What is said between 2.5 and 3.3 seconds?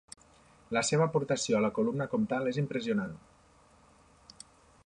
és impressionant.